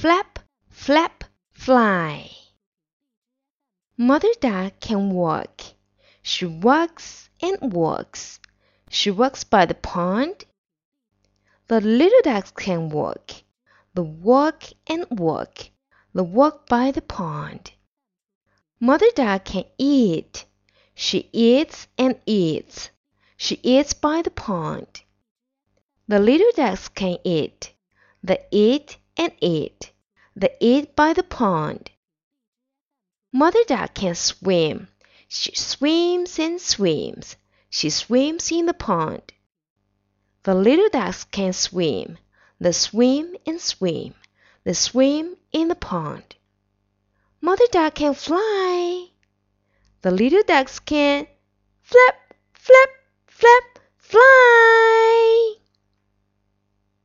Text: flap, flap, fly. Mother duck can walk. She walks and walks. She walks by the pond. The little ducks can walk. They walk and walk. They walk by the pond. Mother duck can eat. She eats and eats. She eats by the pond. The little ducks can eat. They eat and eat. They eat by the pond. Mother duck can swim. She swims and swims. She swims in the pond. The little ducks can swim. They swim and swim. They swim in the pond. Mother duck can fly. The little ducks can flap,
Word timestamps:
flap, 0.00 0.38
flap, 0.70 1.24
fly. 1.52 2.30
Mother 3.98 4.32
duck 4.40 4.80
can 4.80 5.10
walk. 5.10 5.60
She 6.22 6.46
walks 6.46 7.28
and 7.42 7.58
walks. 7.60 8.40
She 8.88 9.10
walks 9.10 9.44
by 9.44 9.66
the 9.66 9.74
pond. 9.74 10.46
The 11.68 11.82
little 11.82 12.22
ducks 12.22 12.50
can 12.52 12.88
walk. 12.88 13.30
They 13.92 14.00
walk 14.00 14.62
and 14.86 15.04
walk. 15.10 15.68
They 16.14 16.22
walk 16.22 16.66
by 16.66 16.92
the 16.92 17.02
pond. 17.02 17.72
Mother 18.80 19.10
duck 19.14 19.44
can 19.44 19.64
eat. 19.76 20.46
She 20.94 21.28
eats 21.30 21.88
and 21.98 22.18
eats. 22.24 22.88
She 23.36 23.60
eats 23.62 23.92
by 23.92 24.22
the 24.22 24.30
pond. 24.30 25.02
The 26.08 26.18
little 26.18 26.52
ducks 26.56 26.88
can 26.88 27.18
eat. 27.22 27.74
They 28.22 28.46
eat 28.50 28.96
and 29.20 29.32
eat. 29.42 29.92
They 30.34 30.56
eat 30.60 30.96
by 30.96 31.12
the 31.12 31.22
pond. 31.22 31.90
Mother 33.30 33.62
duck 33.66 33.92
can 33.94 34.14
swim. 34.14 34.88
She 35.28 35.54
swims 35.54 36.38
and 36.38 36.58
swims. 36.58 37.36
She 37.68 37.90
swims 37.90 38.50
in 38.50 38.64
the 38.64 38.72
pond. 38.72 39.22
The 40.44 40.54
little 40.54 40.88
ducks 40.88 41.24
can 41.24 41.52
swim. 41.52 42.16
They 42.58 42.72
swim 42.72 43.36
and 43.46 43.60
swim. 43.60 44.14
They 44.64 44.72
swim 44.72 45.36
in 45.52 45.68
the 45.68 45.74
pond. 45.74 46.36
Mother 47.42 47.66
duck 47.70 47.96
can 47.96 48.14
fly. 48.14 49.08
The 50.00 50.10
little 50.12 50.42
ducks 50.44 50.78
can 50.78 51.26
flap, 51.82 52.19